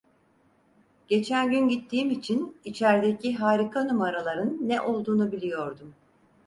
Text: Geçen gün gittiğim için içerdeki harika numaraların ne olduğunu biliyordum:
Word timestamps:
Geçen 1.07 1.51
gün 1.51 1.67
gittiğim 1.67 2.11
için 2.11 2.57
içerdeki 2.65 3.35
harika 3.35 3.83
numaraların 3.83 4.59
ne 4.69 4.81
olduğunu 4.81 5.31
biliyordum: 5.31 5.93